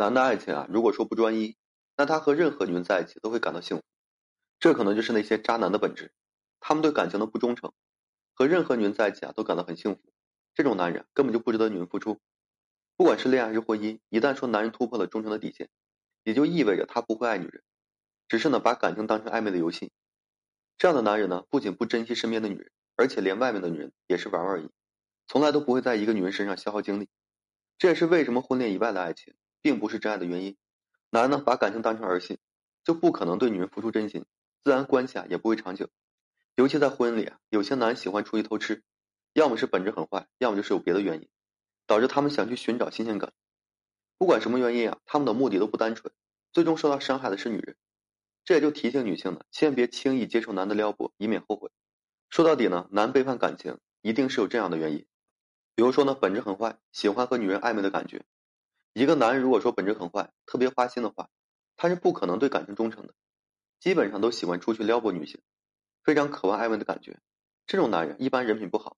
[0.00, 1.58] 男的爱情啊，如果说不专一，
[1.94, 3.82] 那他和任何女人在一起都会感到幸福。
[4.58, 6.10] 这可能就是那些渣男的本质，
[6.58, 7.74] 他们对感情的不忠诚，
[8.32, 10.00] 和任何女人在一起啊都感到很幸福。
[10.54, 12.18] 这种男人根本就不值得女人付出。
[12.96, 15.68] 不管是恋爱还是婚姻，一旦说男人突破了忠诚的底线，
[16.24, 17.62] 也就意味着他不会爱女人，
[18.26, 19.92] 只是呢把感情当成暧昧的游戏。
[20.78, 24.70] 这样的男人呢，不仅不珍惜身边的女人，而且连外面的女人也是玩玩而已，
[25.26, 27.10] 从来都不会在一个女人身上消耗精力。
[27.76, 30.56] 这也是为什么婚恋以外的爱情并不是真爱的原因。
[31.10, 32.38] 男呢把感情当成儿戏，
[32.84, 34.24] 就不可能对女人付出真心。
[34.62, 35.88] 自然关系啊也不会长久，
[36.54, 38.82] 尤其在婚姻里啊，有些男喜欢出去偷吃，
[39.32, 41.28] 要么是本质很坏，要么就是有别的原因，
[41.86, 43.32] 导致他们想去寻找新鲜感。
[44.18, 46.12] 不管什么原因啊，他们的目的都不单纯，
[46.52, 47.76] 最终受到伤害的是女人。
[48.44, 51.70] 这也就提醒女性呢，千万别轻易接受男的撩拨，以免后悔。
[52.28, 55.06] 说到底呢，男背叛感情一定是有这样的原因，
[55.74, 58.24] 比如说呢，本质很坏，喜欢和女人暧昧的感觉。
[58.92, 61.28] 一个男人如果说本质很坏，特别花心的话，
[61.76, 63.14] 他是不可能对感情忠诚的。
[63.78, 65.40] 基本上都喜欢出去撩拨女性，
[66.02, 67.20] 非常渴望暧昧的感觉。
[67.66, 68.96] 这种男人一般人品不好，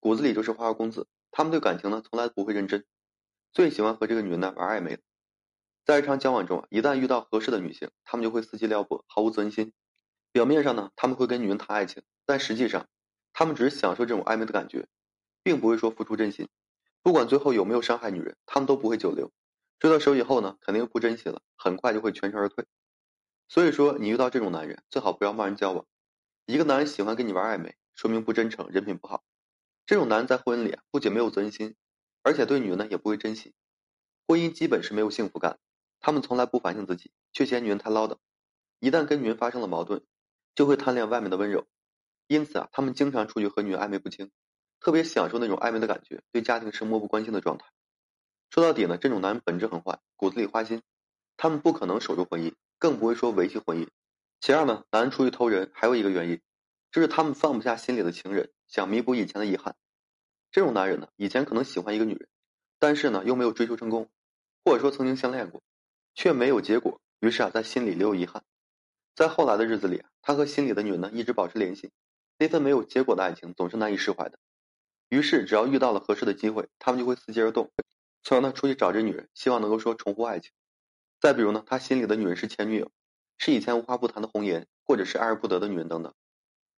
[0.00, 1.06] 骨子里就是花花公子。
[1.30, 2.86] 他们对感情呢从来不会认真，
[3.52, 4.98] 最喜欢和这个女人呢玩暧昧。
[5.84, 9.72] 在日常交往中啊，一旦遇到合适的女性，他们就会伺机撩拨，毫无责任心。
[10.32, 12.88] 表面上呢，他们会跟女人谈爱情，但实际上，
[13.32, 14.88] 他们只是享受这种暧昧的感觉，
[15.42, 16.48] 并不会说付出真心。
[17.06, 19.30] 不管最后有没有伤害女人，他们都不会久留。
[19.78, 22.66] 追到手以后呢，肯定不珍惜了，很快就会全身而退。
[23.46, 25.86] 所以说，你遇到这种男人，最好不要贸然交往。
[26.46, 29.22] 一个男人喜欢跟你玩暧昧，说明不真诚，人品不好。
[29.86, 31.76] 这种男人在婚姻里啊，不仅没有责任心，
[32.24, 33.54] 而且对女人呢也不会珍惜。
[34.26, 35.60] 婚姻基本是没有幸福感，
[36.00, 38.16] 他们从来不反省自己，却嫌女人太唠叨。
[38.80, 40.02] 一旦跟女人发生了矛盾，
[40.56, 41.68] 就会贪恋外面的温柔。
[42.26, 44.32] 因此啊，他们经常出去和女人暧昧不清，
[44.80, 47.66] 特别享受那种暧昧的感觉，对家庭是漠不关心的状态。
[48.50, 50.82] 说到底呢，这种男人本质很坏，骨子里花心，
[51.36, 52.54] 他们不可能守住婚姻。
[52.78, 53.88] 更不会说维系婚姻。
[54.38, 56.42] 其二呢，男人出去偷人还有一个原因，
[56.92, 59.74] 就是他们放不下心里的情人，想弥补以前的遗憾。
[60.50, 62.28] 这种男人呢，以前可能喜欢一个女人，
[62.78, 64.10] 但是呢又没有追求成功，
[64.62, 65.62] 或者说曾经相恋过，
[66.14, 68.44] 却没有结果，于是啊在心里留有遗憾。
[69.14, 71.90] 在后来的日子里啊，他和心里的女人呢一直保持联系，
[72.36, 74.38] 那份没有结果的爱情总是难以释怀的。
[75.08, 77.70] 于是只要遇到了合适的机会，他们就会伺机而动，
[78.22, 80.50] 从而呢出去找这女人，希望能够说重获爱情。
[81.20, 82.90] 再比如呢，他心里的女人是前女友，
[83.38, 86.12] 是以前无话不谈的红颜，或者是爱而不得的女人等等。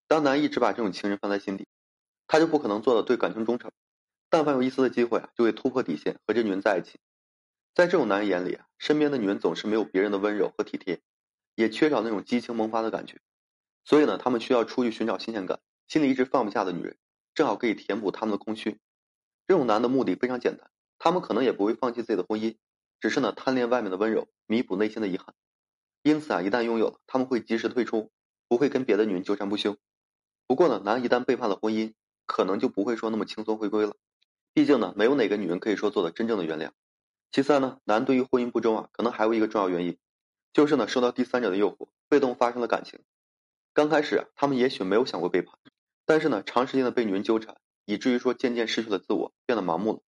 [0.08, 1.68] 当男一直把这种情人放在心底，
[2.28, 3.72] 他就不可能做到对感情忠诚。
[4.30, 7.00] 但凡有一丝的机会啊，就会突破底线和这女人在一起。
[7.74, 11.00] 在这种男人眼里啊，身边的女人总是没有别人的温柔和体贴，
[11.56, 13.20] 也缺少那种激情萌发的感觉。
[13.84, 16.98] 所以呢，他们需要出去寻找新鲜感，心里一直放不下的女人，
[17.38, 18.80] 正好可以填补他们的空虚。
[19.48, 22.58] 这种男的目的非常简单，他们可能也不会放弃自己的婚姻。
[23.00, 25.36] 只是呢，贪恋外面的温柔，弥补内心的遗憾。
[26.02, 28.10] 因此啊，一旦拥有了，他们会及时退出，
[28.48, 29.78] 不会跟别的女人纠缠不休。
[30.48, 31.94] 不过呢，男一旦背叛了婚姻，
[32.26, 33.96] 可能就不会说那么轻松回归了。
[34.56, 36.72] 毕竟呢，没有哪个女人可以说做到真正的原谅。
[37.32, 40.00] 其三呢，男对于婚姻不忠啊，可能还有一个重要原因，
[40.54, 43.00] 就是呢，受到第三者的诱惑，被动发生了感情。
[43.76, 45.60] 刚开始啊，他们也许没有想过背叛，
[46.08, 50.00] 但是呢，长时间的被女人纠缠，以至于说渐渐失去了自我，变得麻木了。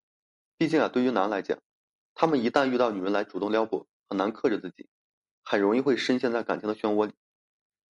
[0.57, 1.59] 毕竟啊，对于男来讲，
[2.15, 4.89] 他们一旦遇到女人来主动撩拨，很难克制自己，
[5.43, 7.15] 很容易会深陷在感情的漩涡里。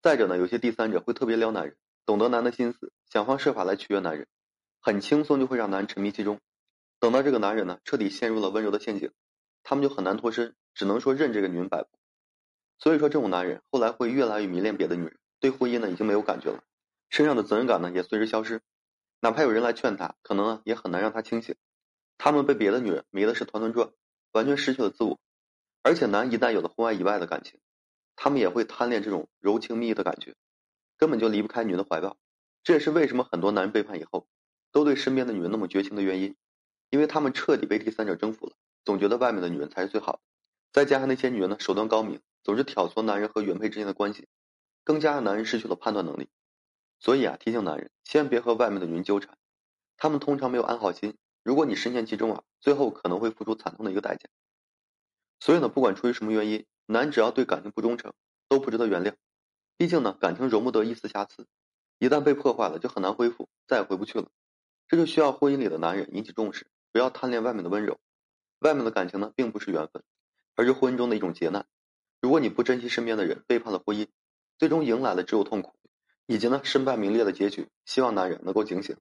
[0.03, 4.27] 再者呢，有些第三者会特别撩男人，懂得男的心思，想方设法来取悦男人，
[4.79, 6.39] 很轻松就会让男人沉迷其中。
[6.99, 9.11] 等到这个男人呢彻底陷入了温柔的陷阱，
[9.63, 11.89] 他们就很难脱身，只能说任这个女人摆布。
[12.77, 16.63] 所以说，这种男人后来会越来越迷恋别的女人，对婚姻呢已经没有感觉了，
[17.15, 18.61] 身上的责任感呢也随之消失。
[19.21, 21.55] 哪怕有人来劝他，可能呢也很难让他清醒。
[22.17, 23.91] 他们被别的女人迷的是团团转。
[24.33, 25.17] 完全失去了自我，
[25.81, 27.61] 而且男一旦有了婚外以外的感情，
[28.17, 30.35] 他们也会贪恋这种柔情蜜意的感觉，
[30.97, 32.17] 根本就离不开女人的怀抱。
[32.65, 34.27] 这也是为什么很多男人背叛以后，
[34.73, 36.35] 都对身边的女人那么绝情的原因，
[36.89, 38.51] 因为他们彻底被第三者征服了，
[38.83, 40.19] 总觉得外面的女人才是最好的。
[40.73, 44.27] 再加上那些女人呢手段高明，总是挑唆男人和原配之间的关系，
[44.83, 46.27] 更加让男人失去了判断能力。
[47.05, 49.37] 所以啊，提醒男人千万别和外面的女人纠缠，
[49.95, 51.15] 他们通常没有安好心。
[51.43, 54.27] 如果你深陷其中啊，最后可能会付出惨痛的一个代价。
[55.39, 58.11] 所以呢，不管出于什么原因，男只要对感情不忠诚，
[58.49, 59.13] 都不值得原谅。
[59.77, 61.45] 毕竟呢，感情容不得一丝瑕疵，
[61.99, 64.27] 一旦被破坏了，就很难恢复，再也回不去了。
[64.87, 67.99] 这就需要婚姻里的男人引起重视，不要贪恋外面的温柔。
[68.61, 70.01] 外面的感情呢，并不是缘分，
[70.55, 71.67] 而是婚姻中的一种劫难。
[72.19, 74.07] 如果你不珍惜身边的人，背叛了婚姻，
[74.57, 75.75] 最终迎来的只有痛苦，
[76.27, 77.67] 以及呢身败名裂的结局。
[77.85, 78.95] 希望男人能够警醒。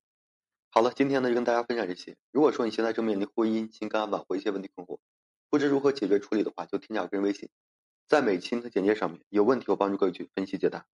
[0.70, 2.16] 好了，今天呢就跟大家分享这些。
[2.32, 4.98] 如果说你现在正面临婚姻、情感挽回一些问题困惑，
[5.48, 7.48] 不知如何解决处理的话，就添加个人微信，
[8.08, 10.84] 在美青的简介上面有问题，我帮助各位去分析解答。